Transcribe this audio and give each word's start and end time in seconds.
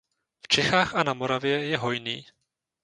V 0.41 0.47
Čechách 0.47 0.95
a 0.95 1.03
na 1.03 1.13
Moravě 1.13 1.65
je 1.65 1.77
hojný. 1.77 2.25